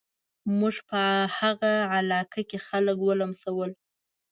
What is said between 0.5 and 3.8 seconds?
موږ په هغه علاقه کې خلک ولمسول.